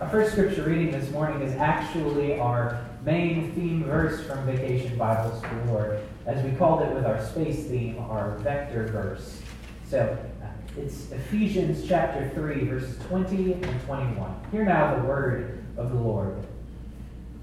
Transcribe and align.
Our 0.00 0.08
first 0.08 0.32
scripture 0.32 0.64
reading 0.64 0.90
this 0.90 1.08
morning 1.12 1.40
is 1.42 1.54
actually 1.54 2.40
our 2.40 2.84
main 3.04 3.52
theme 3.52 3.84
verse 3.84 4.26
from 4.26 4.44
Vacation 4.44 4.98
Bible 4.98 5.38
School, 5.38 6.00
as 6.26 6.44
we 6.44 6.50
called 6.56 6.82
it 6.82 6.92
with 6.92 7.06
our 7.06 7.24
space 7.24 7.66
theme, 7.66 7.98
our 8.00 8.36
vector 8.38 8.88
verse. 8.88 9.40
So 9.88 10.18
uh, 10.42 10.46
it's 10.76 11.12
Ephesians 11.12 11.86
chapter 11.86 12.28
3, 12.30 12.64
verses 12.64 12.98
20 13.06 13.52
and 13.52 13.82
21. 13.82 14.34
Hear 14.50 14.64
now 14.64 14.96
the 14.96 15.06
word 15.06 15.64
of 15.76 15.90
the 15.90 16.00
Lord. 16.00 16.44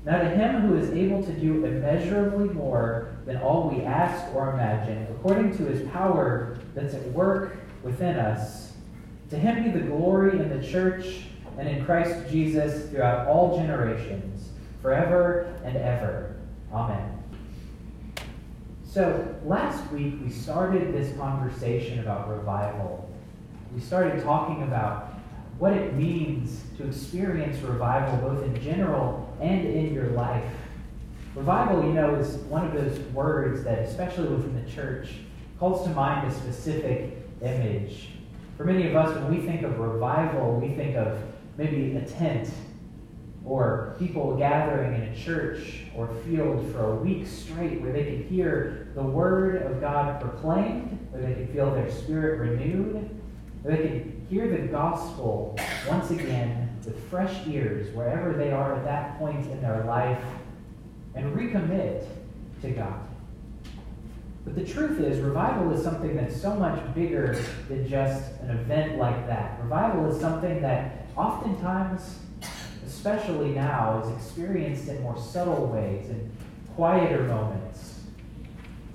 Now 0.03 0.21
to 0.21 0.29
him 0.29 0.63
who 0.63 0.75
is 0.75 0.89
able 0.89 1.23
to 1.23 1.31
do 1.31 1.63
immeasurably 1.63 2.49
more 2.49 3.15
than 3.25 3.37
all 3.37 3.69
we 3.69 3.83
ask 3.83 4.35
or 4.35 4.51
imagine, 4.51 5.07
according 5.09 5.55
to 5.55 5.63
his 5.67 5.89
power 5.91 6.59
that's 6.75 6.95
at 6.95 7.07
work 7.13 7.55
within 7.81 8.19
us, 8.19 8.73
to 9.29 9.37
him 9.37 9.63
be 9.63 9.69
the 9.69 9.85
glory 9.85 10.37
in 10.37 10.49
the 10.49 10.67
church 10.67 11.21
and 11.57 11.67
in 11.67 11.85
Christ 11.85 12.29
Jesus 12.29 12.89
throughout 12.89 13.27
all 13.27 13.57
generations, 13.57 14.49
forever 14.81 15.53
and 15.63 15.77
ever. 15.77 16.35
Amen. 16.73 17.21
So, 18.85 19.35
last 19.45 19.89
week 19.91 20.15
we 20.21 20.29
started 20.29 20.93
this 20.93 21.15
conversation 21.17 21.99
about 21.99 22.29
revival. 22.29 23.09
We 23.73 23.79
started 23.79 24.21
talking 24.23 24.63
about 24.63 25.13
what 25.59 25.73
it 25.73 25.93
means 25.93 26.61
to 26.77 26.87
experience 26.87 27.61
revival 27.61 28.17
both 28.17 28.43
in 28.43 28.61
general 28.61 29.33
and 29.39 29.65
in 29.65 29.93
your 29.93 30.07
life. 30.07 30.43
Revival, 31.35 31.83
you 31.85 31.93
know, 31.93 32.15
is 32.15 32.35
one 32.49 32.67
of 32.67 32.73
those 32.73 32.99
words 33.13 33.63
that, 33.63 33.79
especially 33.79 34.27
within 34.27 34.61
the 34.61 34.69
church, 34.69 35.09
calls 35.59 35.87
to 35.87 35.93
mind 35.93 36.27
a 36.29 36.35
specific 36.35 37.15
image. 37.41 38.09
For 38.57 38.65
many 38.65 38.87
of 38.87 38.95
us, 38.95 39.15
when 39.15 39.33
we 39.33 39.45
think 39.45 39.61
of 39.61 39.79
revival, 39.79 40.59
we 40.59 40.75
think 40.75 40.97
of 40.97 41.17
maybe 41.61 41.95
a 41.95 42.01
tent 42.01 42.49
or 43.45 43.95
people 43.99 44.35
gathering 44.35 44.95
in 44.95 45.01
a 45.09 45.15
church 45.15 45.83
or 45.95 46.07
field 46.25 46.71
for 46.71 46.93
a 46.93 46.95
week 46.95 47.27
straight 47.27 47.81
where 47.81 47.91
they 47.91 48.03
could 48.03 48.25
hear 48.25 48.91
the 48.95 49.01
word 49.01 49.61
of 49.63 49.79
God 49.79 50.19
proclaimed, 50.19 51.07
where 51.11 51.21
they 51.21 51.33
could 51.33 51.49
feel 51.51 51.71
their 51.71 51.91
spirit 51.91 52.39
renewed, 52.39 53.09
where 53.61 53.77
they 53.77 53.83
could 53.83 54.25
hear 54.29 54.49
the 54.49 54.67
gospel 54.67 55.57
once 55.87 56.09
again 56.09 56.67
with 56.85 56.97
fresh 57.09 57.45
ears 57.47 57.93
wherever 57.95 58.33
they 58.33 58.51
are 58.51 58.75
at 58.75 58.83
that 58.83 59.19
point 59.19 59.45
in 59.51 59.61
their 59.61 59.83
life 59.83 60.23
and 61.13 61.35
recommit 61.35 62.05
to 62.61 62.71
God. 62.71 62.99
But 64.45 64.55
the 64.55 64.65
truth 64.65 64.99
is, 64.99 65.19
revival 65.19 65.71
is 65.71 65.83
something 65.83 66.15
that's 66.15 66.39
so 66.39 66.55
much 66.55 66.79
bigger 66.95 67.39
than 67.67 67.87
just 67.87 68.31
an 68.41 68.49
event 68.49 68.97
like 68.97 69.27
that. 69.27 69.59
Revival 69.61 70.11
is 70.11 70.19
something 70.19 70.61
that 70.63 71.00
oftentimes, 71.15 72.19
especially 72.85 73.49
now, 73.49 74.01
is 74.03 74.11
experienced 74.15 74.87
in 74.87 75.01
more 75.01 75.17
subtle 75.17 75.67
ways, 75.67 76.09
in 76.09 76.31
quieter 76.75 77.23
moments, 77.23 77.99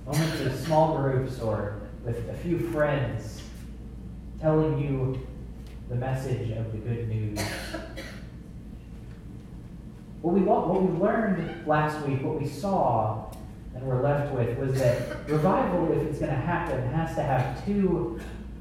moments 0.07 0.41
of 0.41 0.55
small 0.65 0.97
groups 0.99 1.41
or 1.41 1.81
with 2.05 2.29
a 2.29 2.35
few 2.35 2.59
friends 2.71 3.43
telling 4.41 4.79
you 4.79 5.27
the 5.89 5.95
message 5.95 6.51
of 6.53 6.73
the 6.73 6.79
good 6.79 7.09
news. 7.09 7.41
What 10.23 10.35
we, 10.35 10.41
what 10.41 10.83
we 10.83 10.99
learned 10.99 11.67
last 11.67 12.05
week, 12.07 12.23
what 12.23 12.41
we 12.41 12.49
saw 12.49 13.31
and 13.75 13.87
we're 13.87 14.03
left 14.03 14.33
with 14.35 14.59
was 14.59 14.79
that 14.79 15.29
revival, 15.29 15.93
if 15.93 16.03
it's 16.09 16.19
going 16.19 16.31
to 16.31 16.37
happen, 16.37 16.89
has 16.89 17.15
to 17.17 17.23
have 17.23 17.65
two 17.65 18.19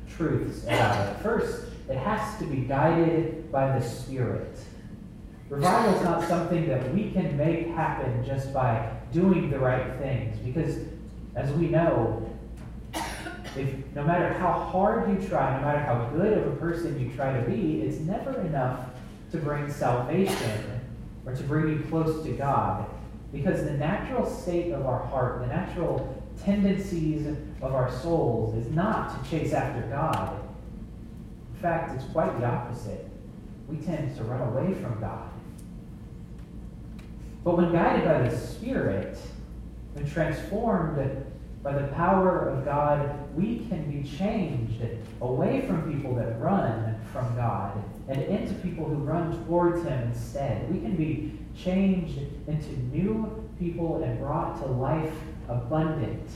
truths 0.09 0.63
about 0.65 1.09
it. 1.09 1.21
First, 1.21 1.67
it 1.89 1.97
has 1.97 2.37
to 2.39 2.45
be 2.45 2.57
guided 2.57 3.51
by 3.51 3.77
the 3.77 3.85
Spirit. 3.85 4.57
Revival 5.49 5.95
is 5.95 6.03
not 6.03 6.23
something 6.27 6.67
that 6.67 6.93
we 6.93 7.11
can 7.11 7.37
make 7.37 7.67
happen 7.67 8.25
just 8.25 8.51
by 8.51 8.91
doing 9.13 9.49
the 9.49 9.59
right 9.59 9.97
things, 9.99 10.37
because 10.39 10.79
as 11.35 11.51
we 11.53 11.67
know, 11.67 12.27
if 13.55 13.73
no 13.93 14.03
matter 14.03 14.33
how 14.33 14.51
hard 14.51 15.09
you 15.09 15.27
try, 15.27 15.55
no 15.55 15.65
matter 15.65 15.79
how 15.79 16.09
good 16.15 16.37
of 16.37 16.47
a 16.47 16.55
person 16.57 16.99
you 16.99 17.15
try 17.15 17.39
to 17.39 17.49
be, 17.49 17.81
it's 17.81 17.99
never 17.99 18.41
enough 18.41 18.89
to 19.31 19.37
bring 19.37 19.71
salvation 19.71 20.81
or 21.25 21.33
to 21.35 21.43
bring 21.43 21.69
you 21.69 21.79
close 21.89 22.23
to 22.25 22.31
God. 22.31 22.85
Because 23.31 23.63
the 23.63 23.71
natural 23.71 24.25
state 24.25 24.71
of 24.71 24.85
our 24.85 24.99
heart, 24.99 25.41
the 25.41 25.47
natural 25.47 26.23
tendencies 26.43 27.27
of 27.61 27.73
our 27.73 27.91
souls 27.99 28.55
is 28.55 28.71
not 28.73 29.23
to 29.23 29.29
chase 29.29 29.53
after 29.53 29.81
God. 29.87 30.41
In 31.55 31.61
fact, 31.61 31.95
it's 31.95 32.11
quite 32.11 32.37
the 32.37 32.45
opposite. 32.45 33.07
We 33.69 33.77
tend 33.77 34.15
to 34.17 34.23
run 34.25 34.41
away 34.41 34.73
from 34.73 34.99
God. 34.99 35.29
But 37.45 37.57
when 37.57 37.71
guided 37.71 38.03
by 38.03 38.27
the 38.27 38.35
Spirit, 38.35 39.17
when 39.93 40.05
transformed 40.05 41.25
by 41.63 41.73
the 41.73 41.87
power 41.89 42.49
of 42.49 42.65
God, 42.65 43.33
we 43.35 43.65
can 43.69 43.89
be 43.89 44.07
changed 44.07 44.81
away 45.21 45.65
from 45.65 45.91
people 45.91 46.13
that 46.15 46.39
run 46.41 46.99
from 47.13 47.33
God 47.35 47.81
and 48.09 48.21
into 48.23 48.53
people 48.55 48.85
who 48.85 48.95
run 48.95 49.45
towards 49.45 49.83
Him 49.83 50.09
instead. 50.09 50.71
We 50.71 50.81
can 50.81 50.95
be 50.95 51.39
changed 51.57 52.19
into 52.47 52.77
new 52.91 53.49
people 53.57 54.03
and 54.03 54.19
brought 54.19 54.61
to 54.61 54.65
life 54.65 55.13
abundant. 55.47 56.29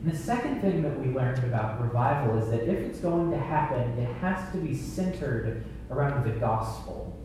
And 0.00 0.12
the 0.12 0.16
second 0.16 0.60
thing 0.60 0.82
that 0.82 0.98
we 0.98 1.12
learned 1.12 1.42
about 1.44 1.80
revival 1.80 2.38
is 2.38 2.50
that 2.50 2.62
if 2.62 2.78
it's 2.78 2.98
going 3.00 3.30
to 3.30 3.38
happen, 3.38 3.98
it 3.98 4.14
has 4.16 4.50
to 4.52 4.58
be 4.58 4.74
centered 4.74 5.64
around 5.90 6.24
the 6.24 6.38
gospel. 6.38 7.16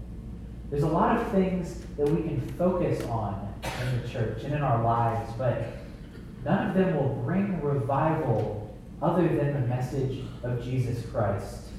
There's 0.70 0.84
a 0.84 0.88
lot 0.88 1.18
of 1.18 1.28
things 1.32 1.82
that 1.98 2.10
we 2.10 2.24
can 2.24 2.42
focus 2.58 3.04
on 3.04 3.54
in 3.82 4.02
the 4.02 4.08
church 4.08 4.44
and 4.44 4.56
in 4.56 4.62
our 4.62 4.84
lives, 4.84 5.32
but 5.38 5.84
None 6.46 6.70
of 6.70 6.76
them 6.76 6.96
will 6.96 7.16
bring 7.24 7.62
revival 7.62 8.76
other 9.02 9.28
than 9.28 9.54
the 9.54 9.68
message 9.68 10.24
of 10.44 10.64
Jesus 10.64 11.06
Christ. 11.10 11.70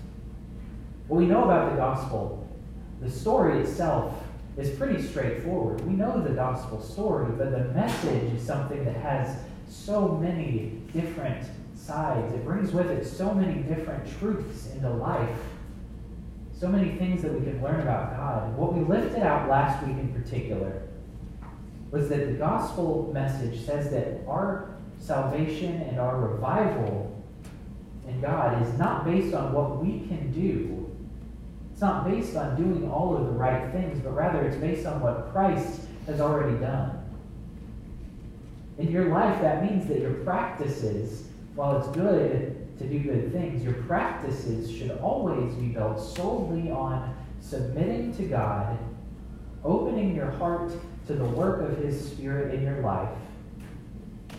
What 1.09 1.19
we 1.19 1.27
know 1.27 1.45
about 1.45 1.71
the 1.71 1.77
gospel, 1.77 2.49
the 3.01 3.11
story 3.11 3.61
itself 3.61 4.15
is 4.57 4.71
pretty 4.79 5.03
straightforward. 5.03 5.87
We 5.87 5.95
know 5.95 6.23
the 6.23 6.35
gospel 6.35 6.81
story, 6.81 7.33
but 7.37 7.51
the 7.51 7.65
message 7.75 8.33
is 8.33 8.43
something 8.43 8.85
that 8.85 8.97
has 8.97 9.37
so 9.69 10.09
many 10.09 10.81
different 10.93 11.47
sides. 11.75 12.33
It 12.35 12.45
brings 12.45 12.73
with 12.73 12.91
it 12.91 13.07
so 13.07 13.35
many 13.35 13.63
different 13.63 14.07
truths 14.19 14.71
into 14.73 14.91
life, 14.91 15.39
so 16.59 16.69
many 16.69 16.97
things 16.97 17.23
that 17.23 17.33
we 17.33 17.41
can 17.41 17.63
learn 17.63 17.81
about 17.81 18.17
God. 18.17 18.57
What 18.57 18.75
we 18.75 18.85
lifted 18.85 19.23
out 19.23 19.49
last 19.49 19.87
week 19.87 19.97
in 19.97 20.13
particular 20.13 20.83
was 21.91 22.09
that 22.09 22.27
the 22.27 22.33
gospel 22.33 23.11
message 23.13 23.65
says 23.65 23.91
that 23.91 24.27
our 24.29 24.75
salvation 24.99 25.83
and 25.83 26.01
our 26.01 26.17
revival 26.17 27.23
in 28.09 28.21
God 28.21 28.63
is 28.67 28.79
not 28.79 29.05
based 29.05 29.35
on 29.35 29.53
what 29.53 29.85
we 29.85 30.07
can 30.07 30.33
do. 30.33 30.91
It's 31.73 31.81
not 31.81 32.09
based 32.09 32.37
on 32.37 32.57
doing 32.57 32.91
all 32.91 33.17
of 33.17 33.27
the 33.27 33.33
right 33.33 33.71
things, 33.73 34.01
but 34.01 34.15
rather 34.15 34.43
it's 34.43 34.57
based 34.57 34.87
on 34.87 35.01
what 35.01 35.33
Christ 35.33 35.83
has 36.07 36.21
already 36.21 36.59
done. 36.59 37.04
In 38.79 38.91
your 38.91 39.07
life, 39.07 39.41
that 39.41 39.63
means 39.63 39.87
that 39.87 40.01
your 40.01 40.15
practices, 40.15 41.29
while 41.55 41.79
it's 41.79 41.89
good 41.89 42.79
to 42.79 42.85
do 42.85 42.99
good 42.99 43.33
things, 43.33 43.63
your 43.63 43.75
practices 43.85 44.71
should 44.71 44.91
always 44.99 45.55
be 45.55 45.69
built 45.69 46.01
solely 46.01 46.71
on 46.71 47.15
submitting 47.41 48.15
to 48.17 48.25
God, 48.25 48.77
opening 49.63 50.15
your 50.15 50.31
heart 50.33 50.73
to 51.07 51.15
the 51.15 51.25
work 51.25 51.61
of 51.61 51.79
His 51.79 52.11
Spirit 52.11 52.55
in 52.55 52.63
your 52.63 52.81
life. 52.81 53.17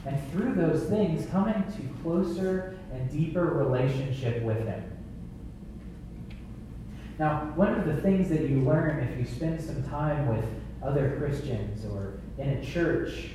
And 0.05 0.31
through 0.31 0.55
those 0.55 0.83
things, 0.89 1.29
coming 1.29 1.63
to 1.77 2.01
closer 2.03 2.77
and 2.93 3.09
deeper 3.09 3.45
relationship 3.45 4.43
with 4.43 4.65
Him. 4.65 4.83
Now, 7.17 7.53
one 7.55 7.73
of 7.73 7.85
the 7.85 8.01
things 8.01 8.27
that 8.29 8.41
you 8.41 8.59
learn 8.59 8.99
if 8.99 9.17
you 9.17 9.25
spend 9.25 9.61
some 9.61 9.81
time 9.83 10.27
with 10.27 10.43
other 10.83 11.15
Christians 11.17 11.85
or 11.85 12.19
in 12.37 12.49
a 12.49 12.65
church 12.65 13.29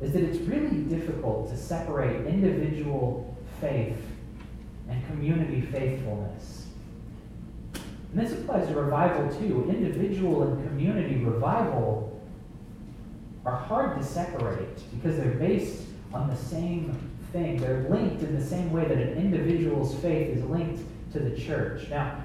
is 0.00 0.12
that 0.12 0.22
it's 0.22 0.38
really 0.38 0.78
difficult 0.84 1.48
to 1.50 1.56
separate 1.56 2.26
individual 2.26 3.36
faith 3.60 3.96
and 4.88 5.06
community 5.06 5.60
faithfulness. 5.60 6.66
And 8.12 8.20
this 8.24 8.32
applies 8.32 8.68
to 8.68 8.74
revival 8.74 9.28
too. 9.38 9.66
Individual 9.68 10.42
and 10.42 10.68
community 10.68 11.16
revival 11.16 12.20
are 13.44 13.56
hard 13.56 13.98
to 13.98 14.04
separate 14.04 14.76
because 14.90 15.16
they're 15.16 15.32
based 15.32 15.82
on 16.12 16.28
the 16.28 16.36
same 16.36 16.96
thing. 17.32 17.56
They're 17.56 17.86
linked 17.88 18.22
in 18.22 18.38
the 18.38 18.44
same 18.44 18.72
way 18.72 18.86
that 18.86 18.98
an 18.98 19.16
individual's 19.16 19.94
faith 19.96 20.36
is 20.36 20.44
linked 20.44 20.82
to 21.12 21.20
the 21.20 21.38
church. 21.38 21.88
Now, 21.88 22.24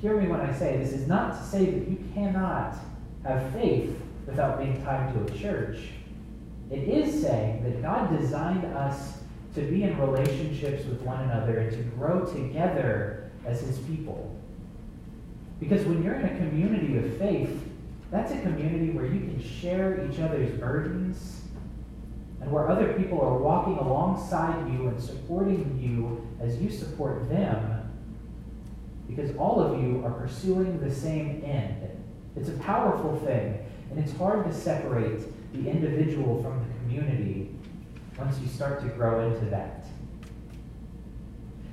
hear 0.00 0.20
me 0.20 0.28
when 0.28 0.40
I 0.40 0.52
say 0.52 0.76
this 0.76 0.92
is 0.92 1.06
not 1.06 1.38
to 1.38 1.44
say 1.44 1.64
that 1.64 1.88
you 1.88 1.98
cannot 2.14 2.76
have 3.24 3.52
faith 3.52 3.96
without 4.26 4.58
being 4.58 4.82
tied 4.84 5.12
to 5.14 5.32
a 5.32 5.38
church. 5.38 5.78
It 6.70 6.88
is 6.88 7.22
saying 7.22 7.64
that 7.64 7.82
God 7.82 8.18
designed 8.20 8.64
us 8.64 9.18
to 9.54 9.62
be 9.62 9.82
in 9.82 9.98
relationships 9.98 10.84
with 10.84 11.00
one 11.02 11.20
another 11.22 11.58
and 11.58 11.70
to 11.70 11.82
grow 11.96 12.24
together 12.24 13.30
as 13.46 13.60
his 13.60 13.78
people. 13.78 14.36
Because 15.60 15.84
when 15.86 16.02
you're 16.02 16.14
in 16.14 16.26
a 16.26 16.36
community 16.36 16.98
of 16.98 17.16
faith, 17.16 17.64
that's 18.10 18.32
a 18.32 18.40
community 18.40 18.90
where 18.90 19.06
you 19.06 19.20
can 19.20 19.42
share 19.42 20.06
each 20.08 20.20
other's 20.20 20.50
burdens 20.58 21.42
and 22.40 22.50
where 22.52 22.68
other 22.68 22.92
people 22.94 23.20
are 23.20 23.36
walking 23.36 23.76
alongside 23.78 24.72
you 24.72 24.88
and 24.88 25.00
supporting 25.00 25.78
you 25.80 26.26
as 26.40 26.58
you 26.58 26.70
support 26.70 27.28
them 27.28 27.78
because 29.08 29.34
all 29.36 29.60
of 29.60 29.82
you 29.82 30.02
are 30.04 30.12
pursuing 30.12 30.78
the 30.80 30.94
same 30.94 31.42
end. 31.44 31.88
It's 32.36 32.50
a 32.50 32.58
powerful 32.58 33.18
thing, 33.24 33.58
and 33.90 33.98
it's 33.98 34.16
hard 34.16 34.44
to 34.44 34.52
separate 34.52 35.20
the 35.52 35.68
individual 35.68 36.42
from 36.42 36.58
the 36.58 36.74
community 36.80 37.50
once 38.18 38.38
you 38.40 38.48
start 38.48 38.80
to 38.82 38.88
grow 38.88 39.28
into 39.28 39.46
that. 39.46 39.86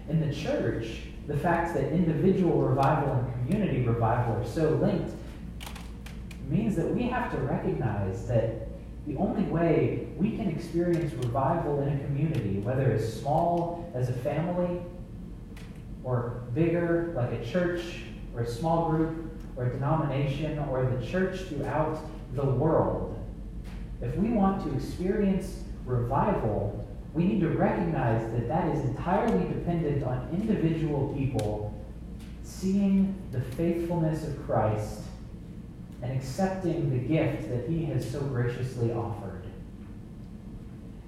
In 0.07 0.27
the 0.27 0.33
church, 0.33 1.01
the 1.27 1.37
fact 1.37 1.73
that 1.73 1.91
individual 1.91 2.61
revival 2.61 3.13
and 3.13 3.47
community 3.47 3.81
revival 3.81 4.35
are 4.35 4.45
so 4.45 4.69
linked 4.69 5.11
means 6.47 6.75
that 6.75 6.87
we 6.87 7.03
have 7.03 7.31
to 7.31 7.37
recognize 7.37 8.27
that 8.27 8.67
the 9.07 9.15
only 9.17 9.43
way 9.43 10.07
we 10.17 10.35
can 10.35 10.49
experience 10.49 11.13
revival 11.13 11.81
in 11.81 11.89
a 11.99 12.03
community, 12.05 12.59
whether 12.59 12.91
it's 12.91 13.13
small 13.13 13.91
as 13.95 14.09
a 14.09 14.13
family 14.13 14.81
or 16.03 16.43
bigger 16.53 17.13
like 17.15 17.31
a 17.31 17.43
church 17.43 18.03
or 18.35 18.41
a 18.41 18.47
small 18.47 18.89
group 18.89 19.24
or 19.57 19.69
denomination 19.69 20.59
or 20.69 20.85
the 20.85 21.05
church 21.05 21.41
throughout 21.41 21.99
the 22.33 22.45
world, 22.45 23.17
if 24.01 24.15
we 24.17 24.29
want 24.29 24.63
to 24.63 24.75
experience 24.75 25.63
revival, 25.85 26.85
we 27.13 27.23
need 27.23 27.39
to 27.39 27.49
recognize 27.49 28.29
that 28.33 28.47
that 28.47 28.75
is 28.75 28.83
entirely 28.83 29.47
dependent 29.47 30.03
on 30.03 30.27
individual 30.33 31.13
people 31.17 31.73
seeing 32.43 33.15
the 33.31 33.41
faithfulness 33.41 34.27
of 34.27 34.45
Christ 34.45 34.99
and 36.01 36.11
accepting 36.11 36.89
the 36.89 37.07
gift 37.07 37.49
that 37.49 37.67
he 37.69 37.85
has 37.85 38.09
so 38.09 38.19
graciously 38.19 38.91
offered. 38.91 39.43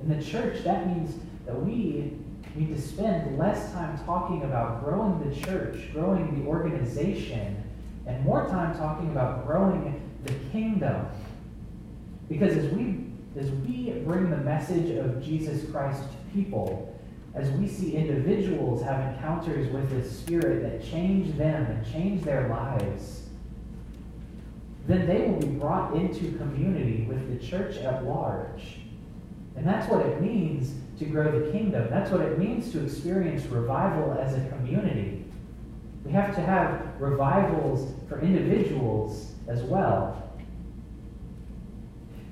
In 0.02 0.10
the 0.10 0.24
church, 0.24 0.64
that 0.64 0.88
means 0.88 1.16
that 1.46 1.62
we 1.62 2.14
need 2.56 2.76
to 2.76 2.82
spend 2.82 3.38
less 3.38 3.72
time 3.74 4.00
talking 4.06 4.44
about 4.44 4.84
growing 4.84 5.30
the 5.30 5.36
church, 5.36 5.92
growing 5.94 6.40
the 6.42 6.50
organization, 6.50 7.64
and 8.08 8.24
more 8.24 8.48
time 8.48 8.78
talking 8.78 9.10
about 9.12 9.46
growing 9.46 10.02
the 10.24 10.34
kingdom. 10.52 11.06
Because 12.30 12.58
as 12.58 12.72
we 12.74 13.04
as 13.38 13.52
we 13.52 13.92
bring 14.04 14.32
the 14.32 14.38
message 14.38 14.98
of 14.98 15.24
Jesus 15.24 15.70
Christ 15.70 16.02
to 16.02 16.34
people, 16.34 16.98
as 17.36 17.52
we 17.52 17.68
see 17.68 17.96
individuals 17.96 18.82
have 18.82 19.14
encounters 19.14 19.72
with 19.72 19.90
the 19.92 20.10
Spirit 20.10 20.64
that 20.64 20.84
change 20.90 21.38
them 21.38 21.66
and 21.66 21.92
change 21.92 22.24
their 22.24 22.48
lives, 22.48 23.28
then 24.88 25.06
they 25.06 25.28
will 25.28 25.40
be 25.40 25.48
brought 25.48 25.94
into 25.96 26.36
community 26.38 27.06
with 27.08 27.30
the 27.30 27.46
church 27.46 27.78
at 27.78 28.06
large. 28.06 28.80
And 29.56 29.68
that's 29.68 29.88
what 29.90 30.04
it 30.06 30.22
means 30.22 30.74
to 30.98 31.06
grow 31.06 31.40
the 31.40 31.52
kingdom. 31.52 31.88
That's 31.92 32.10
what 32.10 32.22
it 32.22 32.40
means 32.40 32.72
to 32.72 32.84
experience 32.84 33.46
revival 33.46 34.18
as 34.20 34.34
a 34.34 34.48
community. 34.50 35.17
We 36.08 36.14
have 36.14 36.34
to 36.36 36.42
have 36.42 37.02
revivals 37.02 37.94
for 38.08 38.22
individuals 38.22 39.34
as 39.50 39.62
well. 39.64 40.32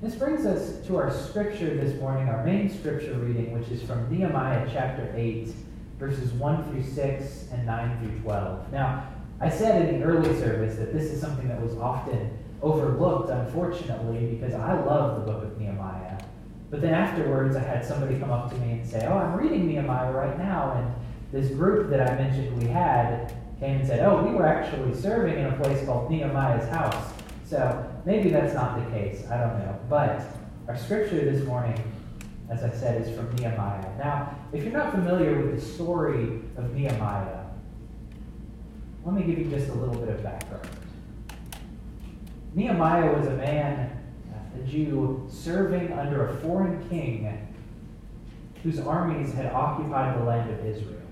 This 0.00 0.14
brings 0.14 0.46
us 0.46 0.86
to 0.86 0.96
our 0.96 1.12
scripture 1.12 1.76
this 1.76 2.00
morning, 2.00 2.26
our 2.30 2.42
main 2.42 2.70
scripture 2.70 3.12
reading, 3.18 3.52
which 3.52 3.68
is 3.68 3.82
from 3.82 4.10
Nehemiah 4.10 4.66
chapter 4.72 5.12
8, 5.14 5.48
verses 5.98 6.32
1 6.32 6.70
through 6.70 6.84
6 6.84 7.48
and 7.52 7.66
9 7.66 7.98
through 7.98 8.18
12. 8.20 8.72
Now, 8.72 9.12
I 9.42 9.50
said 9.50 9.86
in 9.90 10.00
the 10.00 10.06
early 10.06 10.34
service 10.40 10.76
that 10.76 10.94
this 10.94 11.12
is 11.12 11.20
something 11.20 11.46
that 11.48 11.60
was 11.60 11.76
often 11.76 12.30
overlooked, 12.62 13.28
unfortunately, 13.28 14.38
because 14.40 14.54
I 14.54 14.72
love 14.84 15.20
the 15.20 15.30
book 15.30 15.42
of 15.42 15.60
Nehemiah. 15.60 16.18
But 16.70 16.80
then 16.80 16.94
afterwards, 16.94 17.56
I 17.56 17.60
had 17.60 17.84
somebody 17.84 18.18
come 18.18 18.30
up 18.30 18.48
to 18.52 18.56
me 18.56 18.72
and 18.72 18.88
say, 18.88 19.06
Oh, 19.06 19.18
I'm 19.18 19.34
reading 19.34 19.66
Nehemiah 19.66 20.12
right 20.12 20.38
now. 20.38 20.72
And 20.72 20.94
this 21.30 21.54
group 21.54 21.90
that 21.90 22.00
I 22.00 22.14
mentioned 22.14 22.58
we 22.58 22.68
had 22.68 23.34
came 23.60 23.78
and 23.78 23.86
said, 23.86 24.00
Oh, 24.00 24.22
we 24.22 24.32
were 24.32 24.46
actually 24.46 24.94
serving 24.94 25.38
in 25.38 25.46
a 25.46 25.56
place 25.56 25.84
called 25.84 26.10
Nehemiah's 26.10 26.68
house. 26.68 27.12
So 27.44 27.90
maybe 28.04 28.30
that's 28.30 28.54
not 28.54 28.78
the 28.78 28.90
case. 28.90 29.26
I 29.30 29.38
don't 29.38 29.58
know. 29.58 29.78
But 29.88 30.22
our 30.68 30.76
scripture 30.76 31.24
this 31.24 31.44
morning, 31.44 31.80
as 32.50 32.62
I 32.62 32.70
said, 32.70 33.02
is 33.02 33.16
from 33.16 33.34
Nehemiah. 33.36 33.96
Now, 33.98 34.36
if 34.52 34.64
you're 34.64 34.72
not 34.72 34.92
familiar 34.92 35.40
with 35.40 35.60
the 35.60 35.60
story 35.60 36.40
of 36.56 36.74
Nehemiah, 36.74 37.44
let 39.04 39.14
me 39.14 39.22
give 39.22 39.38
you 39.38 39.44
just 39.46 39.68
a 39.68 39.74
little 39.74 39.94
bit 39.94 40.08
of 40.08 40.22
background. 40.22 40.68
Nehemiah 42.54 43.16
was 43.16 43.28
a 43.28 43.36
man, 43.36 43.96
a 44.56 44.66
Jew, 44.66 45.26
serving 45.30 45.92
under 45.92 46.28
a 46.28 46.36
foreign 46.38 46.88
king 46.88 47.46
whose 48.62 48.80
armies 48.80 49.32
had 49.32 49.52
occupied 49.52 50.18
the 50.18 50.24
land 50.24 50.50
of 50.50 50.66
Israel. 50.66 51.05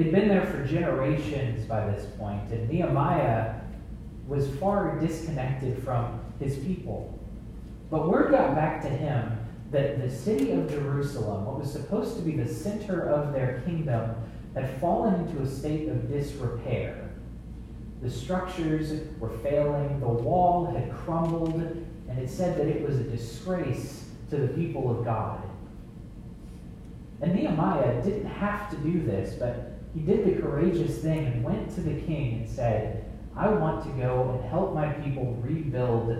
They'd 0.00 0.12
been 0.12 0.28
there 0.28 0.46
for 0.46 0.64
generations 0.64 1.66
by 1.66 1.90
this 1.90 2.06
point, 2.16 2.50
and 2.50 2.66
Nehemiah 2.70 3.56
was 4.26 4.48
far 4.56 4.98
disconnected 4.98 5.82
from 5.82 6.18
his 6.38 6.56
people. 6.56 7.20
But 7.90 8.08
word 8.08 8.30
got 8.30 8.54
back 8.54 8.80
to 8.80 8.88
him 8.88 9.38
that 9.70 10.00
the 10.00 10.10
city 10.10 10.52
of 10.52 10.70
Jerusalem, 10.70 11.44
what 11.44 11.60
was 11.60 11.70
supposed 11.70 12.16
to 12.16 12.22
be 12.22 12.34
the 12.34 12.48
center 12.48 13.10
of 13.10 13.34
their 13.34 13.60
kingdom, 13.66 14.14
had 14.54 14.70
fallen 14.80 15.16
into 15.16 15.42
a 15.42 15.46
state 15.46 15.90
of 15.90 16.10
disrepair. 16.10 17.10
The 18.00 18.08
structures 18.08 19.02
were 19.18 19.36
failing, 19.40 20.00
the 20.00 20.08
wall 20.08 20.64
had 20.64 20.90
crumbled, 20.96 21.60
and 21.60 22.18
it 22.18 22.30
said 22.30 22.56
that 22.56 22.68
it 22.68 22.88
was 22.88 22.98
a 22.98 23.04
disgrace 23.04 24.06
to 24.30 24.38
the 24.38 24.48
people 24.48 24.98
of 24.98 25.04
God. 25.04 25.42
And 27.20 27.34
Nehemiah 27.34 28.02
didn't 28.02 28.30
have 28.30 28.70
to 28.70 28.76
do 28.76 29.02
this, 29.02 29.34
but 29.34 29.69
he 29.94 30.00
did 30.00 30.24
the 30.24 30.40
courageous 30.40 30.98
thing 30.98 31.26
and 31.26 31.42
went 31.42 31.74
to 31.74 31.80
the 31.80 32.00
king 32.02 32.40
and 32.40 32.48
said, 32.48 33.04
I 33.36 33.48
want 33.48 33.84
to 33.84 33.90
go 33.90 34.30
and 34.30 34.50
help 34.50 34.74
my 34.74 34.92
people 34.92 35.36
rebuild 35.40 36.16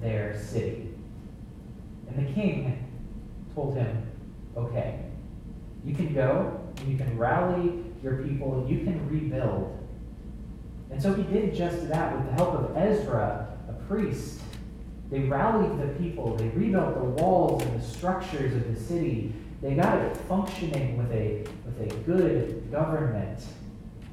their 0.00 0.38
city. 0.38 0.90
And 2.08 2.26
the 2.26 2.32
king 2.32 2.86
told 3.54 3.74
him, 3.74 4.10
Okay, 4.56 5.00
you 5.84 5.94
can 5.94 6.14
go, 6.14 6.60
and 6.78 6.88
you 6.88 6.96
can 6.96 7.18
rally 7.18 7.82
your 8.02 8.18
people, 8.18 8.60
and 8.60 8.68
you 8.68 8.84
can 8.84 9.08
rebuild. 9.08 9.78
And 10.90 11.02
so 11.02 11.12
he 11.12 11.24
did 11.24 11.54
just 11.54 11.88
that 11.88 12.16
with 12.16 12.26
the 12.26 12.32
help 12.34 12.54
of 12.54 12.76
Ezra, 12.76 13.48
a 13.68 13.72
priest. 13.88 14.40
They 15.10 15.20
rallied 15.20 15.78
the 15.80 15.88
people, 15.98 16.36
they 16.36 16.48
rebuilt 16.48 16.94
the 16.94 17.22
walls 17.22 17.62
and 17.62 17.80
the 17.80 17.84
structures 17.84 18.54
of 18.54 18.72
the 18.72 18.80
city. 18.80 19.34
They 19.64 19.72
got 19.72 19.98
it 19.98 20.14
functioning 20.28 20.98
with 20.98 21.10
a, 21.10 21.42
with 21.64 21.90
a 21.90 21.96
good 22.00 22.70
government. 22.70 23.42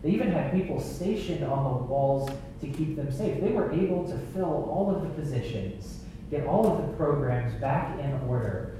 They 0.01 0.11
even 0.11 0.31
had 0.31 0.53
people 0.53 0.79
stationed 0.79 1.43
on 1.43 1.65
the 1.65 1.83
walls 1.87 2.29
to 2.61 2.67
keep 2.67 2.95
them 2.95 3.11
safe. 3.11 3.41
They 3.41 3.51
were 3.51 3.69
able 3.73 4.07
to 4.07 4.17
fill 4.33 4.45
all 4.45 4.95
of 4.95 5.01
the 5.01 5.09
positions, 5.09 6.05
get 6.29 6.47
all 6.47 6.71
of 6.71 6.87
the 6.87 6.93
programs 6.93 7.53
back 7.55 7.99
in 7.99 8.17
order. 8.29 8.79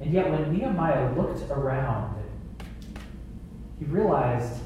And 0.00 0.12
yet, 0.12 0.28
when 0.32 0.52
Nehemiah 0.52 1.14
looked 1.14 1.48
around, 1.52 2.20
he 3.78 3.84
realized 3.84 4.58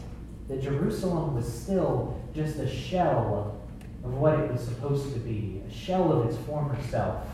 that 0.48 0.62
Jerusalem 0.62 1.34
was 1.34 1.46
still 1.46 2.18
just 2.34 2.58
a 2.58 2.66
shell 2.66 3.60
of 4.02 4.14
what 4.14 4.38
it 4.38 4.50
was 4.50 4.62
supposed 4.62 5.12
to 5.12 5.18
be, 5.18 5.60
a 5.68 5.70
shell 5.70 6.10
of 6.10 6.30
its 6.30 6.38
former 6.46 6.78
self. 6.88 7.26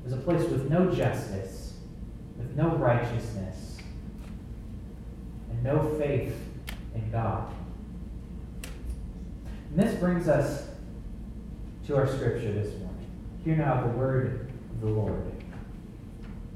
It 0.00 0.04
was 0.04 0.12
a 0.12 0.18
place 0.18 0.46
with 0.50 0.68
no 0.68 0.90
justice, 0.90 1.63
with 2.36 2.56
no 2.56 2.76
righteousness, 2.76 3.78
and 5.50 5.62
no 5.62 5.94
faith 5.98 6.36
in 6.94 7.10
God. 7.10 7.52
And 9.70 9.78
this 9.78 9.94
brings 9.98 10.28
us 10.28 10.68
to 11.86 11.96
our 11.96 12.06
scripture 12.06 12.52
this 12.52 12.72
morning. 12.78 13.06
Hear 13.44 13.56
now 13.56 13.82
the 13.82 13.88
word 13.88 14.50
of 14.70 14.80
the 14.80 14.88
Lord. 14.88 15.30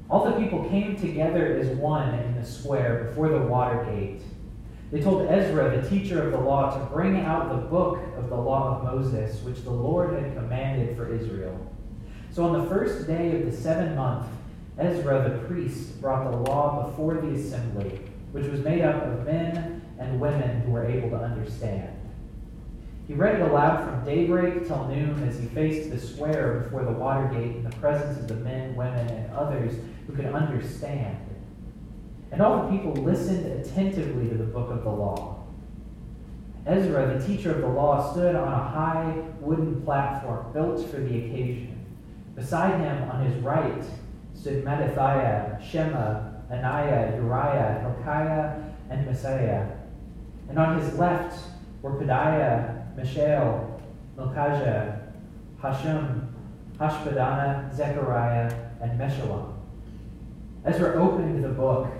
All 0.09 0.25
the 0.25 0.39
people 0.39 0.67
came 0.69 0.99
together 0.99 1.57
as 1.57 1.67
one 1.77 2.13
in 2.15 2.35
the 2.35 2.45
square 2.45 3.05
before 3.05 3.29
the 3.29 3.39
water 3.39 3.85
gate 3.85 4.21
they 4.91 5.01
told 5.01 5.29
Ezra, 5.29 5.79
the 5.79 5.87
teacher 5.87 6.23
of 6.23 6.31
the 6.31 6.39
law, 6.39 6.75
to 6.75 6.83
bring 6.85 7.19
out 7.19 7.49
the 7.49 7.67
book 7.67 7.99
of 8.17 8.29
the 8.29 8.35
law 8.35 8.77
of 8.77 8.83
Moses, 8.83 9.39
which 9.43 9.63
the 9.63 9.69
Lord 9.69 10.13
had 10.13 10.33
commanded 10.33 10.97
for 10.97 11.13
Israel. 11.13 11.55
So 12.31 12.43
on 12.45 12.59
the 12.59 12.67
first 12.67 13.05
day 13.05 13.39
of 13.39 13.45
the 13.45 13.55
seventh 13.55 13.95
month, 13.95 14.27
Ezra 14.79 15.29
the 15.29 15.45
priest 15.47 15.99
brought 15.99 16.31
the 16.31 16.37
law 16.37 16.87
before 16.87 17.15
the 17.15 17.35
assembly, 17.35 17.99
which 18.31 18.47
was 18.47 18.61
made 18.61 18.81
up 18.81 19.03
of 19.03 19.25
men 19.25 19.81
and 19.99 20.19
women 20.19 20.61
who 20.61 20.71
were 20.71 20.85
able 20.85 21.09
to 21.09 21.17
understand. 21.17 21.93
He 23.07 23.13
read 23.13 23.39
it 23.39 23.41
aloud 23.41 23.83
from 23.83 24.05
daybreak 24.05 24.67
till 24.67 24.87
noon 24.87 25.27
as 25.27 25.37
he 25.37 25.47
faced 25.47 25.89
the 25.89 25.99
square 25.99 26.61
before 26.61 26.85
the 26.85 26.91
water 26.91 27.27
gate 27.33 27.57
in 27.57 27.63
the 27.63 27.75
presence 27.77 28.19
of 28.19 28.27
the 28.27 28.35
men, 28.35 28.75
women, 28.75 29.07
and 29.07 29.33
others 29.33 29.73
who 30.07 30.13
could 30.13 30.27
understand. 30.27 31.17
And 32.31 32.41
all 32.41 32.63
the 32.63 32.77
people 32.77 32.93
listened 32.93 33.45
attentively 33.47 34.29
to 34.29 34.35
the 34.35 34.43
book 34.43 34.69
of 34.69 34.83
the 34.83 34.91
law. 34.91 35.43
Ezra, 36.67 37.17
the 37.17 37.25
teacher 37.25 37.51
of 37.51 37.61
the 37.61 37.67
law, 37.67 38.11
stood 38.11 38.35
on 38.35 38.47
a 38.47 38.69
high 38.69 39.15
wooden 39.41 39.81
platform 39.81 40.53
built 40.53 40.87
for 40.89 40.97
the 40.97 41.25
occasion. 41.25 41.83
Beside 42.35 42.79
him, 42.79 43.09
on 43.09 43.25
his 43.25 43.35
right, 43.43 43.83
stood 44.39 44.63
Mattithiah, 44.63 45.61
Shema, 45.61 46.21
Ananiah, 46.49 47.15
Uriah, 47.17 47.79
Hilkiah, 47.81 48.55
and 48.89 49.05
Maaseiah. 49.05 49.77
And 50.47 50.57
on 50.57 50.79
his 50.79 50.97
left 50.97 51.39
were 51.81 51.91
Pedaiah, 51.91 52.95
Mishael, 52.95 53.81
Malchijah, 54.17 55.01
Hashum, 55.61 56.27
Hashbaddanah, 56.77 57.75
Zechariah, 57.75 58.53
and 58.81 58.99
Meshullam. 58.99 59.53
Ezra 60.65 60.93
opened 61.01 61.43
the 61.43 61.49
book. 61.49 61.91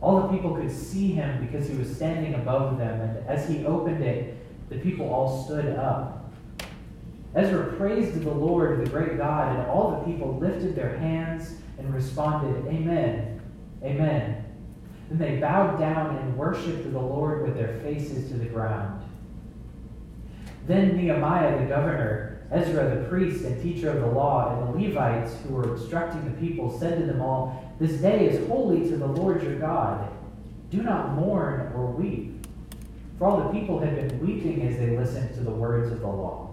All 0.00 0.22
the 0.22 0.28
people 0.28 0.56
could 0.56 0.70
see 0.70 1.12
him 1.12 1.46
because 1.46 1.68
he 1.68 1.76
was 1.76 1.94
standing 1.94 2.34
above 2.34 2.76
them, 2.76 3.00
and 3.00 3.26
as 3.28 3.48
he 3.48 3.64
opened 3.64 4.02
it, 4.02 4.36
the 4.68 4.78
people 4.78 5.08
all 5.08 5.44
stood 5.44 5.76
up. 5.76 6.11
Ezra 7.34 7.72
praised 7.76 8.22
the 8.22 8.30
Lord, 8.30 8.84
the 8.84 8.90
great 8.90 9.16
God, 9.16 9.58
and 9.58 9.66
all 9.68 9.90
the 9.92 10.12
people 10.12 10.38
lifted 10.38 10.74
their 10.74 10.98
hands 10.98 11.54
and 11.78 11.92
responded, 11.94 12.66
Amen, 12.66 13.32
Amen. 13.82 14.44
Then 15.10 15.18
they 15.18 15.40
bowed 15.40 15.78
down 15.78 16.16
and 16.16 16.36
worshiped 16.36 16.90
the 16.90 16.98
Lord 16.98 17.42
with 17.42 17.56
their 17.56 17.78
faces 17.80 18.30
to 18.30 18.36
the 18.36 18.46
ground. 18.46 19.02
Then 20.66 20.96
Nehemiah 20.96 21.58
the 21.58 21.66
governor, 21.66 22.46
Ezra 22.52 22.94
the 22.94 23.08
priest 23.08 23.44
and 23.44 23.60
teacher 23.60 23.90
of 23.90 24.00
the 24.00 24.06
law, 24.06 24.50
and 24.50 24.68
the 24.68 24.88
Levites 24.88 25.34
who 25.42 25.54
were 25.54 25.74
instructing 25.74 26.24
the 26.24 26.40
people 26.40 26.78
said 26.78 27.00
to 27.00 27.06
them 27.06 27.20
all, 27.20 27.74
This 27.80 28.00
day 28.00 28.28
is 28.28 28.46
holy 28.46 28.88
to 28.88 28.96
the 28.96 29.06
Lord 29.06 29.42
your 29.42 29.58
God. 29.58 30.08
Do 30.70 30.82
not 30.82 31.12
mourn 31.12 31.72
or 31.74 31.86
weep. 31.86 32.46
For 33.18 33.26
all 33.26 33.42
the 33.42 33.58
people 33.58 33.80
had 33.80 33.96
been 33.96 34.20
weeping 34.20 34.62
as 34.68 34.78
they 34.78 34.96
listened 34.96 35.34
to 35.34 35.40
the 35.40 35.50
words 35.50 35.90
of 35.90 36.00
the 36.00 36.06
law. 36.06 36.51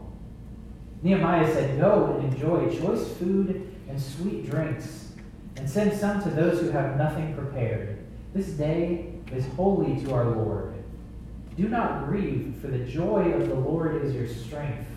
Nehemiah 1.01 1.51
said, 1.53 1.79
Go 1.79 2.17
and 2.19 2.33
enjoy 2.33 2.69
choice 2.77 3.07
food 3.13 3.75
and 3.87 4.01
sweet 4.01 4.49
drinks, 4.49 5.13
and 5.55 5.69
send 5.69 5.93
some 5.93 6.21
to 6.23 6.29
those 6.29 6.59
who 6.59 6.69
have 6.71 6.97
nothing 6.97 7.33
prepared. 7.33 7.99
This 8.33 8.47
day 8.47 9.13
is 9.33 9.45
holy 9.55 10.03
to 10.03 10.13
our 10.13 10.25
Lord. 10.25 10.75
Do 11.55 11.67
not 11.67 12.07
grieve, 12.07 12.57
for 12.61 12.67
the 12.67 12.79
joy 12.79 13.31
of 13.33 13.47
the 13.47 13.55
Lord 13.55 14.03
is 14.03 14.13
your 14.13 14.27
strength. 14.27 14.87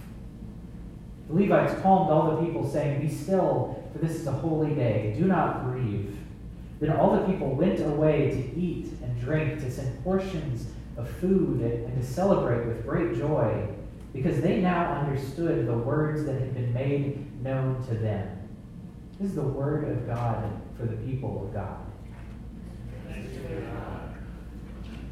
The 1.28 1.35
Levites 1.35 1.80
calmed 1.82 2.11
all 2.11 2.37
the 2.37 2.44
people, 2.44 2.68
saying, 2.68 3.00
Be 3.00 3.12
still, 3.12 3.82
for 3.92 3.99
this 3.99 4.16
is 4.16 4.26
a 4.26 4.32
holy 4.32 4.75
day. 4.75 5.14
Do 5.18 5.25
not 5.25 5.64
grieve. 5.64 6.16
Then 6.80 6.92
all 6.92 7.16
the 7.16 7.26
people 7.26 7.54
went 7.54 7.80
away 7.80 8.30
to 8.30 8.61
eat 8.61 8.92
and 9.02 9.21
drink, 9.21 9.61
to 9.61 9.71
send 9.71 10.02
portions 10.02 10.66
of 10.97 11.09
food, 11.09 11.61
and 11.61 12.00
to 12.00 12.06
celebrate 12.06 12.66
with 12.66 12.85
great 12.85 13.16
joy, 13.16 13.68
because 14.12 14.40
they 14.40 14.61
now 14.61 14.92
understood 14.95 15.66
the 15.66 15.76
words 15.76 16.25
that 16.25 16.35
had 16.35 16.54
been 16.54 16.73
made 16.73 17.42
known 17.42 17.83
to 17.87 17.95
them. 17.95 18.49
This 19.19 19.31
is 19.31 19.35
the 19.37 19.42
word 19.42 19.88
of 19.88 20.07
God 20.07 20.61
for 20.76 20.87
the 20.87 20.97
people 20.97 21.47
of 21.47 21.54
God. 21.54 21.78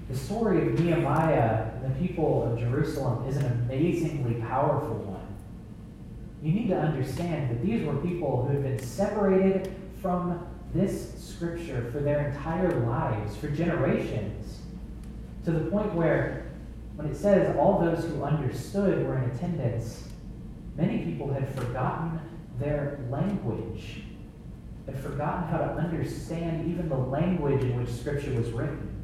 The 0.08 0.16
story 0.16 0.66
of 0.66 0.80
Nehemiah 0.80 1.70
and 1.82 1.94
the 1.94 1.98
people 1.98 2.52
of 2.52 2.58
Jerusalem 2.58 3.28
is 3.28 3.36
an 3.36 3.46
amazingly 3.46 4.34
powerful 4.40 4.96
one. 4.96 5.20
You 6.42 6.52
need 6.52 6.68
to 6.68 6.76
understand 6.76 7.50
that 7.50 7.64
these 7.64 7.86
were 7.86 7.94
people 7.96 8.44
who 8.44 8.54
had 8.54 8.62
been 8.62 8.78
separated 8.78 9.74
from 10.02 10.46
this 10.74 11.14
scripture 11.22 11.90
for 11.92 12.00
their 12.00 12.28
entire 12.28 12.80
lives, 12.86 13.36
for 13.36 13.48
generations, 13.48 14.58
to 15.44 15.52
the 15.52 15.70
point 15.70 15.94
where, 15.94 16.49
when 17.00 17.10
it 17.10 17.16
says 17.16 17.56
all 17.56 17.80
those 17.80 18.04
who 18.04 18.22
understood 18.22 19.06
were 19.06 19.16
in 19.16 19.30
attendance, 19.30 20.06
many 20.76 20.98
people 20.98 21.32
had 21.32 21.48
forgotten 21.54 22.20
their 22.58 23.00
language, 23.08 24.02
had 24.84 25.00
forgotten 25.00 25.48
how 25.48 25.56
to 25.56 25.64
understand 25.76 26.70
even 26.70 26.90
the 26.90 26.96
language 26.96 27.62
in 27.62 27.80
which 27.80 27.88
scripture 27.88 28.34
was 28.34 28.50
written. 28.50 29.02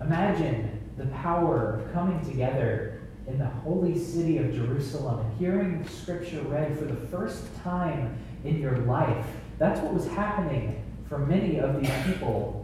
Imagine 0.00 0.80
the 0.96 1.06
power 1.06 1.80
of 1.80 1.92
coming 1.92 2.24
together 2.24 3.00
in 3.26 3.36
the 3.38 3.46
holy 3.46 3.98
city 3.98 4.38
of 4.38 4.54
Jerusalem 4.54 5.20
and 5.20 5.38
hearing 5.38 5.86
Scripture 5.86 6.42
read 6.42 6.78
for 6.78 6.84
the 6.84 7.06
first 7.08 7.44
time 7.62 8.18
in 8.44 8.60
your 8.60 8.76
life. 8.78 9.26
That's 9.58 9.80
what 9.80 9.92
was 9.94 10.06
happening 10.08 10.82
for 11.08 11.18
many 11.18 11.58
of 11.58 11.80
these 11.80 11.92
people. 12.06 12.59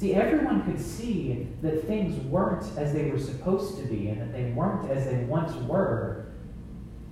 See, 0.00 0.14
everyone 0.14 0.64
could 0.64 0.80
see 0.80 1.46
that 1.60 1.86
things 1.86 2.16
weren't 2.24 2.64
as 2.78 2.94
they 2.94 3.10
were 3.10 3.18
supposed 3.18 3.76
to 3.76 3.82
be 3.82 4.08
and 4.08 4.18
that 4.18 4.32
they 4.32 4.50
weren't 4.52 4.90
as 4.90 5.04
they 5.04 5.24
once 5.24 5.54
were. 5.68 6.24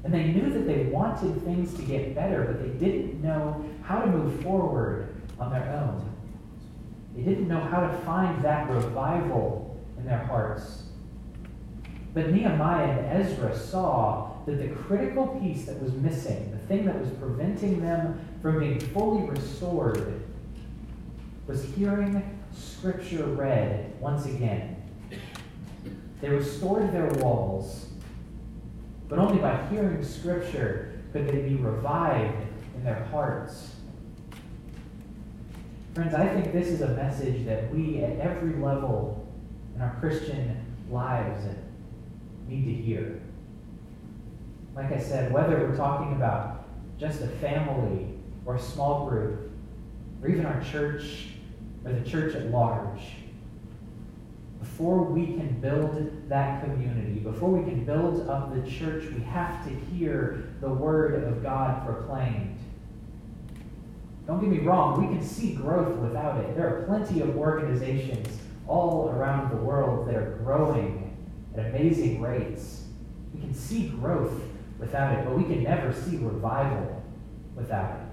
And 0.04 0.14
they 0.14 0.28
knew 0.28 0.50
that 0.50 0.66
they 0.66 0.84
wanted 0.84 1.44
things 1.44 1.74
to 1.74 1.82
get 1.82 2.14
better, 2.14 2.44
but 2.44 2.62
they 2.62 2.86
didn't 2.86 3.20
know 3.20 3.62
how 3.82 4.00
to 4.00 4.06
move 4.06 4.42
forward 4.42 5.14
on 5.38 5.52
their 5.52 5.70
own. 5.70 6.10
They 7.14 7.24
didn't 7.24 7.46
know 7.46 7.60
how 7.60 7.82
to 7.82 7.92
find 8.06 8.42
that 8.42 8.70
revival 8.70 9.78
in 9.98 10.06
their 10.06 10.24
hearts. 10.24 10.84
But 12.14 12.30
Nehemiah 12.30 13.00
and 13.00 13.22
Ezra 13.22 13.54
saw 13.54 14.32
that 14.46 14.52
the 14.52 14.68
critical 14.68 15.26
piece 15.42 15.66
that 15.66 15.78
was 15.82 15.92
missing, 15.92 16.52
the 16.52 16.66
thing 16.66 16.86
that 16.86 16.98
was 16.98 17.10
preventing 17.10 17.82
them 17.82 18.18
from 18.40 18.60
being 18.60 18.80
fully 18.80 19.28
restored, 19.28 20.22
was 21.46 21.62
hearing 21.74 22.37
Scripture 22.58 23.24
read 23.24 23.92
once 24.00 24.26
again. 24.26 24.76
They 26.20 26.28
restored 26.28 26.92
their 26.92 27.08
walls, 27.22 27.86
but 29.08 29.18
only 29.18 29.38
by 29.38 29.64
hearing 29.68 30.02
Scripture 30.02 31.00
could 31.12 31.28
they 31.28 31.42
be 31.42 31.54
revived 31.54 32.36
in 32.74 32.84
their 32.84 33.04
hearts. 33.04 33.74
Friends, 35.94 36.14
I 36.14 36.28
think 36.28 36.52
this 36.52 36.68
is 36.68 36.80
a 36.80 36.88
message 36.88 37.46
that 37.46 37.72
we 37.74 38.02
at 38.02 38.18
every 38.18 38.54
level 38.60 39.26
in 39.74 39.80
our 39.80 39.96
Christian 40.00 40.64
lives 40.90 41.44
need 42.48 42.64
to 42.64 42.72
hear. 42.72 43.20
Like 44.74 44.92
I 44.92 44.98
said, 44.98 45.32
whether 45.32 45.58
we're 45.58 45.76
talking 45.76 46.12
about 46.14 46.66
just 46.98 47.20
a 47.20 47.28
family 47.28 48.08
or 48.44 48.56
a 48.56 48.60
small 48.60 49.08
group, 49.08 49.50
or 50.22 50.28
even 50.28 50.46
our 50.46 50.60
church 50.62 51.28
or 51.84 51.92
the 51.92 52.08
church 52.08 52.34
at 52.34 52.50
large, 52.50 53.00
before 54.60 55.02
we 55.02 55.26
can 55.26 55.60
build 55.60 56.28
that 56.28 56.64
community, 56.64 57.20
before 57.20 57.50
we 57.50 57.68
can 57.68 57.84
build 57.84 58.28
up 58.28 58.54
the 58.54 58.70
church, 58.70 59.04
we 59.12 59.20
have 59.22 59.64
to 59.64 59.70
hear 59.70 60.54
the 60.60 60.68
word 60.68 61.24
of 61.24 61.42
God 61.42 61.84
proclaimed. 61.84 62.58
Don't 64.26 64.40
get 64.40 64.50
me 64.50 64.58
wrong, 64.58 65.00
we 65.00 65.14
can 65.14 65.24
see 65.24 65.54
growth 65.54 65.96
without 65.98 66.40
it. 66.44 66.54
There 66.54 66.66
are 66.66 66.82
plenty 66.82 67.22
of 67.22 67.36
organizations 67.36 68.28
all 68.66 69.08
around 69.08 69.50
the 69.50 69.56
world 69.56 70.06
that 70.06 70.14
are 70.14 70.38
growing 70.42 71.16
at 71.56 71.66
amazing 71.66 72.20
rates. 72.20 72.84
We 73.34 73.40
can 73.40 73.54
see 73.54 73.88
growth 73.88 74.40
without 74.78 75.18
it, 75.18 75.24
but 75.24 75.36
we 75.36 75.44
can 75.44 75.62
never 75.62 75.92
see 75.92 76.18
revival 76.18 77.02
without 77.56 77.96
it. 77.96 78.06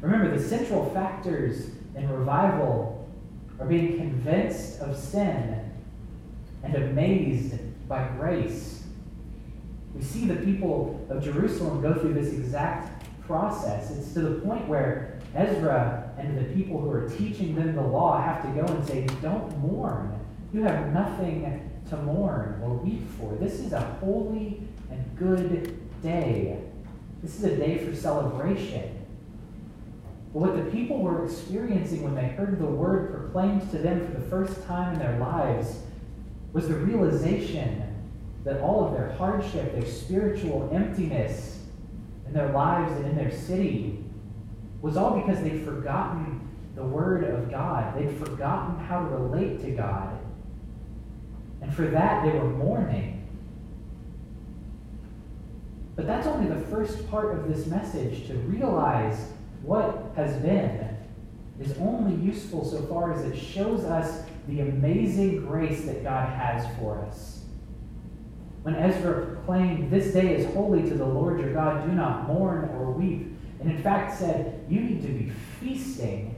Remember, 0.00 0.36
the 0.36 0.42
central 0.42 0.88
factors 0.90 1.70
in 1.96 2.08
revival 2.08 3.08
are 3.58 3.66
being 3.66 3.96
convinced 3.96 4.80
of 4.80 4.96
sin 4.96 5.70
and 6.62 6.74
amazed 6.74 7.54
by 7.88 8.08
grace. 8.18 8.82
We 9.94 10.02
see 10.02 10.26
the 10.26 10.36
people 10.36 11.06
of 11.08 11.22
Jerusalem 11.22 11.80
go 11.80 11.94
through 11.94 12.14
this 12.14 12.32
exact 12.32 13.06
process. 13.26 13.90
It's 13.90 14.12
to 14.14 14.20
the 14.20 14.40
point 14.40 14.66
where 14.66 15.20
Ezra 15.34 16.10
and 16.18 16.38
the 16.38 16.54
people 16.54 16.80
who 16.80 16.90
are 16.90 17.08
teaching 17.08 17.54
them 17.54 17.74
the 17.74 17.82
law 17.82 18.20
have 18.20 18.42
to 18.42 18.48
go 18.60 18.66
and 18.66 18.86
say, 18.86 19.06
Don't 19.22 19.56
mourn. 19.58 20.18
You 20.52 20.62
have 20.62 20.92
nothing 20.92 21.70
to 21.90 21.96
mourn 21.98 22.60
or 22.62 22.74
weep 22.74 23.02
for. 23.18 23.34
This 23.36 23.54
is 23.54 23.72
a 23.72 23.80
holy 24.00 24.62
and 24.90 25.18
good 25.18 26.02
day. 26.02 26.60
This 27.22 27.36
is 27.36 27.44
a 27.44 27.56
day 27.56 27.78
for 27.78 27.94
celebration. 27.94 29.03
But 30.34 30.40
what 30.40 30.56
the 30.56 30.70
people 30.72 30.98
were 30.98 31.24
experiencing 31.24 32.02
when 32.02 32.16
they 32.16 32.26
heard 32.26 32.58
the 32.58 32.66
word 32.66 33.14
proclaimed 33.14 33.70
to 33.70 33.78
them 33.78 34.04
for 34.04 34.20
the 34.20 34.26
first 34.26 34.66
time 34.66 34.94
in 34.94 34.98
their 34.98 35.16
lives 35.18 35.78
was 36.52 36.66
the 36.66 36.74
realization 36.74 37.80
that 38.42 38.60
all 38.60 38.84
of 38.84 38.94
their 38.94 39.12
hardship, 39.12 39.72
their 39.72 39.86
spiritual 39.86 40.68
emptiness, 40.72 41.60
in 42.26 42.32
their 42.32 42.50
lives 42.52 42.90
and 42.96 43.06
in 43.06 43.16
their 43.16 43.30
city 43.30 44.02
was 44.82 44.96
all 44.96 45.20
because 45.20 45.40
they'd 45.40 45.64
forgotten 45.64 46.40
the 46.74 46.82
Word 46.82 47.24
of 47.24 47.48
God. 47.48 47.96
They'd 47.96 48.16
forgotten 48.18 48.84
how 48.84 49.00
to 49.00 49.16
relate 49.16 49.62
to 49.62 49.70
God. 49.70 50.18
And 51.62 51.72
for 51.72 51.86
that, 51.86 52.24
they 52.24 52.36
were 52.36 52.50
mourning. 52.50 53.26
But 55.94 56.08
that's 56.08 56.26
only 56.26 56.52
the 56.52 56.60
first 56.66 57.08
part 57.08 57.38
of 57.38 57.48
this 57.48 57.66
message 57.66 58.26
to 58.26 58.34
realize 58.34 59.33
what 59.64 60.12
has 60.16 60.36
been 60.42 60.96
is 61.60 61.76
only 61.78 62.22
useful 62.24 62.64
so 62.64 62.82
far 62.86 63.12
as 63.12 63.24
it 63.24 63.36
shows 63.36 63.84
us 63.84 64.24
the 64.48 64.60
amazing 64.60 65.46
grace 65.46 65.84
that 65.84 66.02
God 66.02 66.28
has 66.28 66.66
for 66.78 67.04
us. 67.06 67.44
When 68.62 68.74
Ezra 68.74 69.26
proclaimed, 69.26 69.90
This 69.90 70.12
day 70.12 70.34
is 70.34 70.52
holy 70.54 70.82
to 70.82 70.94
the 70.94 71.04
Lord 71.04 71.38
your 71.38 71.52
God, 71.52 71.86
do 71.86 71.92
not 71.92 72.26
mourn 72.26 72.70
or 72.70 72.90
weep, 72.90 73.28
and 73.60 73.70
in 73.70 73.82
fact 73.82 74.18
said, 74.18 74.64
You 74.68 74.80
need 74.80 75.02
to 75.02 75.08
be 75.08 75.32
feasting, 75.60 76.34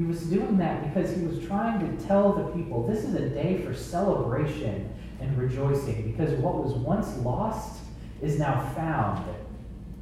he 0.00 0.06
was 0.06 0.22
doing 0.22 0.56
that 0.56 0.82
because 0.82 1.14
he 1.14 1.26
was 1.26 1.44
trying 1.46 1.78
to 1.78 2.06
tell 2.06 2.32
the 2.32 2.44
people 2.52 2.86
this 2.86 3.04
is 3.04 3.14
a 3.16 3.28
day 3.28 3.60
for 3.62 3.74
celebration 3.74 4.90
and 5.20 5.36
rejoicing 5.36 6.10
because 6.10 6.32
what 6.40 6.64
was 6.64 6.72
once 6.72 7.14
lost 7.18 7.82
is 8.22 8.38
now 8.38 8.72
found. 8.74 9.28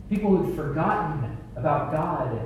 People 0.08 0.36
who'd 0.36 0.56
forgotten 0.56 1.36
about 1.56 1.92
God 1.92 2.40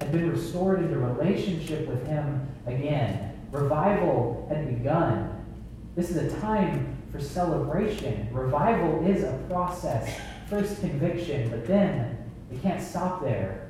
had 0.00 0.12
been 0.12 0.30
restored 0.30 0.82
into 0.82 0.98
relationship 0.98 1.86
with 1.86 2.06
Him 2.06 2.48
again. 2.66 3.38
Revival 3.50 4.46
had 4.48 4.66
begun. 4.66 5.44
This 5.94 6.10
is 6.10 6.16
a 6.16 6.40
time 6.40 6.96
for 7.12 7.20
celebration. 7.20 8.28
Revival 8.32 9.06
is 9.06 9.24
a 9.24 9.32
process. 9.48 10.18
First 10.48 10.80
conviction, 10.80 11.50
but 11.50 11.66
then 11.66 12.16
it 12.50 12.62
can't 12.62 12.82
stop 12.82 13.22
there. 13.22 13.68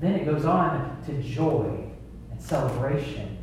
Then 0.00 0.14
it 0.14 0.24
goes 0.24 0.44
on 0.44 1.00
to 1.06 1.22
joy 1.22 1.84
and 2.30 2.42
celebration. 2.42 3.38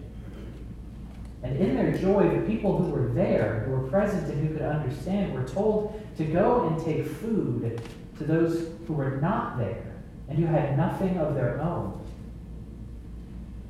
And 1.43 1.57
in 1.57 1.75
their 1.75 1.97
joy, 1.97 2.29
the 2.29 2.45
people 2.45 2.77
who 2.77 2.91
were 2.91 3.07
there, 3.13 3.63
who 3.65 3.71
were 3.71 3.89
present 3.89 4.29
and 4.29 4.47
who 4.47 4.53
could 4.53 4.63
understand, 4.63 5.33
were 5.33 5.47
told 5.47 6.01
to 6.17 6.25
go 6.25 6.67
and 6.67 6.83
take 6.83 7.07
food 7.07 7.81
to 8.21 8.27
those 8.27 8.69
who 8.87 8.93
were 8.93 9.17
not 9.17 9.57
there 9.57 9.95
and 10.29 10.37
who 10.37 10.45
had 10.45 10.77
nothing 10.77 11.17
of 11.17 11.35
their 11.35 11.59
own. 11.61 11.99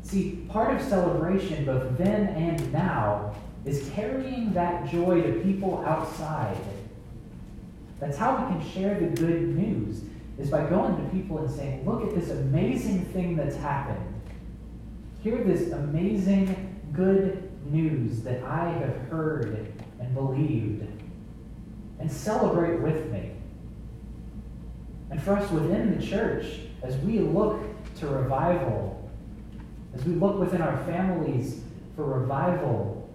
See, 0.03 0.46
part 0.50 0.75
of 0.75 0.81
celebration, 0.86 1.65
both 1.65 1.98
then 1.98 2.27
and 2.27 2.74
now, 2.74 3.36
is 3.65 3.89
carrying 3.93 4.53
that 4.53 4.89
joy 4.89 5.22
to 5.22 5.39
people 5.41 5.84
outside. 5.86 6.58
That's 8.00 8.17
how 8.17 8.36
we 8.36 8.51
can 8.51 8.72
share 8.72 9.00
the 9.00 9.08
good 9.08 9.55
news, 9.55 10.03
is 10.38 10.50
by 10.50 10.65
going 10.65 10.98
to 10.98 11.10
people 11.12 11.38
and 11.38 11.50
saying, 11.50 11.86
look 11.86 12.03
at 12.03 12.15
this 12.15 12.31
amazing 12.31 13.05
thing 13.05 13.36
that's 13.36 13.55
happened. 13.55 14.22
Hear 15.24 15.43
this 15.43 15.72
amazing 15.72 16.79
good 16.91 17.50
news 17.72 18.24
that 18.24 18.43
I 18.43 18.70
have 18.70 18.98
heard 19.10 19.72
and 20.00 20.13
believed, 20.15 20.88
and 22.00 22.12
celebrate 22.12 22.81
with 22.81 23.12
me. 23.12 23.31
And 25.12 25.22
for 25.22 25.34
us 25.34 25.51
within 25.51 26.00
the 26.00 26.06
church, 26.06 26.46
as 26.82 26.96
we 26.98 27.20
look 27.20 27.62
to 27.98 28.08
revival, 28.08 29.10
as 29.94 30.03
we 30.06 30.13
look 30.13 30.39
within 30.39 30.62
our 30.62 30.77
families 30.86 31.62
for 31.96 32.20
revival, 32.20 33.10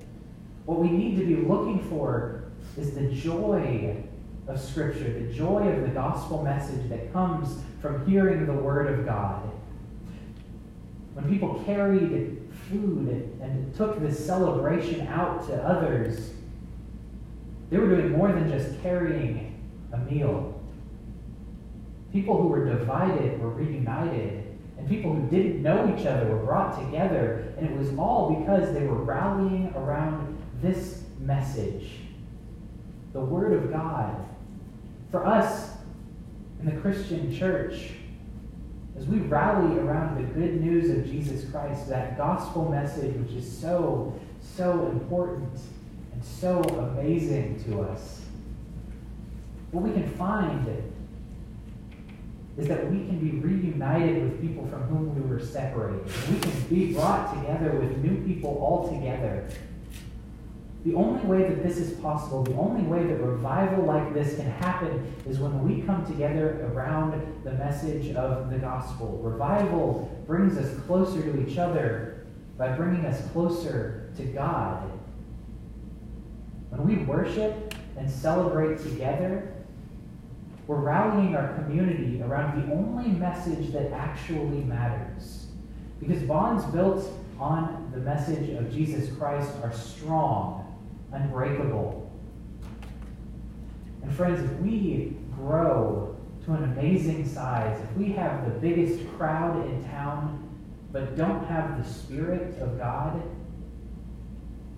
what 0.67 0.79
we 0.79 0.91
need 0.91 1.17
to 1.19 1.25
be 1.25 1.37
looking 1.37 1.81
for 1.88 2.45
is 2.76 2.95
the 2.95 3.09
joy 3.09 3.97
of 4.47 4.61
Scripture, 4.61 5.12
the 5.12 5.33
joy 5.33 5.67
of 5.69 5.83
the 5.83 5.88
gospel 5.88 6.43
message 6.45 6.88
that 6.91 7.12
comes 7.12 7.61
from 7.81 8.07
hearing 8.07 8.47
the 8.47 8.53
Word 8.53 8.87
of 8.87 9.07
God. 9.07 9.43
When 11.15 11.29
people 11.31 11.62
carried 11.65 12.47
food 12.69 13.38
and 13.41 13.75
took 13.75 14.00
this 14.00 14.25
celebration 14.25 15.07
out 15.09 15.47
to 15.49 15.55
others, 15.65 16.33
they 17.71 17.79
were 17.79 17.88
doing 17.88 18.12
more 18.12 18.31
than 18.31 18.50
just 18.50 18.81
carrying 18.83 19.59
a 19.93 19.99
meal. 19.99 20.56
People 22.16 22.40
who 22.40 22.49
were 22.49 22.64
divided 22.64 23.38
were 23.38 23.50
reunited, 23.50 24.42
and 24.78 24.88
people 24.88 25.12
who 25.12 25.28
didn't 25.28 25.62
know 25.62 25.94
each 25.94 26.06
other 26.06 26.26
were 26.30 26.46
brought 26.46 26.82
together, 26.82 27.52
and 27.58 27.68
it 27.68 27.76
was 27.76 27.90
all 27.99 28.35
because 28.35 28.73
they 28.73 28.87
were 28.87 29.04
rallying 29.04 29.70
around 29.76 30.42
this 30.62 31.02
message 31.20 31.90
the 33.12 33.20
Word 33.20 33.52
of 33.52 33.70
God. 33.70 34.26
For 35.11 35.26
us 35.26 35.72
in 36.59 36.74
the 36.74 36.81
Christian 36.81 37.37
church, 37.37 37.90
as 38.96 39.05
we 39.05 39.18
rally 39.18 39.79
around 39.79 40.16
the 40.16 40.40
good 40.40 40.59
news 40.59 40.88
of 40.88 41.05
Jesus 41.05 41.50
Christ, 41.50 41.87
that 41.90 42.16
gospel 42.16 42.70
message 42.70 43.14
which 43.16 43.33
is 43.33 43.59
so, 43.59 44.18
so 44.40 44.87
important 44.87 45.52
and 46.14 46.24
so 46.24 46.62
amazing 46.62 47.62
to 47.64 47.83
us, 47.83 48.22
what 49.70 49.85
we 49.85 49.92
can 49.92 50.09
find 50.14 50.66
is 52.57 52.69
that 52.69 52.90
we 52.90 52.99
can 52.99 53.19
be 53.19 53.38
reunited 53.38 54.23
with 54.23 54.40
people 54.40 54.66
from 54.69 54.83
whom 54.83 55.14
we 55.14 55.21
were 55.29 55.40
separated. 55.40 56.05
We 56.31 56.40
can 56.40 56.61
be 56.69 56.95
brought 56.95 57.35
together 57.35 57.73
with 57.73 57.99
new 57.99 58.25
people 58.25 58.59
all 58.59 58.88
together 58.88 59.49
the 60.87 60.95
only 60.95 61.21
way 61.25 61.42
that 61.49 61.64
this 61.64 61.79
is 61.79 61.99
possible, 61.99 62.45
the 62.45 62.55
only 62.55 62.85
way 62.85 63.05
that 63.05 63.21
revival 63.21 63.85
like 63.85 64.14
this 64.14 64.37
can 64.37 64.49
happen 64.49 65.12
is 65.29 65.40
when 65.40 65.66
we 65.66 65.83
come 65.83 66.07
together 66.07 66.71
around 66.73 67.21
the 67.42 67.51
message 67.55 68.14
of 68.14 68.51
the 68.51 68.59
gospel. 68.59 69.19
Revival 69.21 70.09
brings 70.29 70.57
us 70.57 70.79
closer 70.87 71.21
to 71.23 71.45
each 71.45 71.59
other 71.59 72.25
by 72.57 72.69
bringing 72.69 73.05
us 73.05 73.21
closer 73.33 74.12
to 74.16 74.23
God. 74.27 74.88
When 76.71 76.87
we 76.87 77.05
worship 77.05 77.75
and 77.97 78.09
celebrate 78.09 78.79
together, 78.79 79.56
we're 80.66 80.81
rallying 80.81 81.37
our 81.37 81.55
community 81.55 82.20
around 82.22 82.66
the 82.66 82.74
only 82.74 83.09
message 83.11 83.72
that 83.72 83.92
actually 83.92 84.62
matters. 84.64 85.46
Because 86.00 86.22
bonds 86.22 86.64
built 86.66 87.09
on 87.38 87.90
the 87.94 88.00
message 88.00 88.50
of 88.50 88.72
Jesus 88.72 89.14
Christ 89.16 89.50
are 89.62 89.72
strong 89.72 90.62
unbreakable. 91.12 92.11
And 94.02 94.14
friends, 94.14 94.40
if 94.40 94.59
we 94.59 95.16
grow 95.37 96.16
to 96.44 96.52
an 96.52 96.64
amazing 96.64 97.29
size, 97.29 97.81
if 97.83 97.96
we 97.96 98.12
have 98.12 98.44
the 98.44 98.59
biggest 98.61 99.07
crowd 99.16 99.66
in 99.68 99.85
town, 99.85 100.42
but 100.92 101.16
don't 101.16 101.44
have 101.46 101.83
the 101.83 101.88
Spirit 101.88 102.59
of 102.59 102.79
God, 102.79 103.22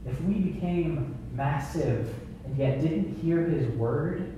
if 0.07 0.21
we 0.23 0.35
became 0.35 1.15
massive 1.35 2.15
and 2.45 2.57
yet 2.57 2.81
didn't 2.81 3.17
hear 3.19 3.43
His 3.43 3.69
word, 3.75 4.38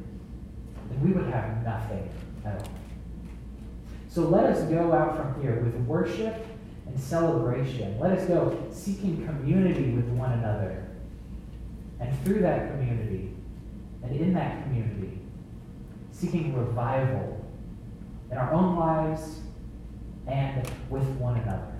we 1.03 1.12
would 1.12 1.33
have 1.33 1.64
nothing 1.64 2.09
at 2.44 2.61
all. 2.61 2.68
So 4.09 4.22
let 4.22 4.44
us 4.44 4.68
go 4.68 4.92
out 4.92 5.16
from 5.16 5.42
here 5.42 5.61
with 5.61 5.74
worship 5.87 6.46
and 6.87 6.98
celebration. 6.98 7.98
Let 8.00 8.18
us 8.18 8.26
go 8.26 8.66
seeking 8.72 9.24
community 9.26 9.92
with 9.92 10.07
one 10.07 10.33
another 10.33 10.88
and 12.00 12.24
through 12.24 12.40
that 12.40 12.70
community, 12.70 13.31
and 14.03 14.16
in 14.16 14.33
that 14.33 14.62
community, 14.62 15.18
seeking 16.12 16.57
revival 16.57 17.44
in 18.31 18.38
our 18.38 18.53
own 18.53 18.76
lives 18.76 19.40
and 20.26 20.68
with 20.88 21.05
one 21.18 21.37
another. 21.37 21.74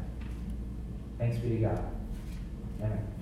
Thanks 1.18 1.38
be 1.38 1.51
to 1.51 1.57
God. 1.57 1.85
Amen. 2.81 3.19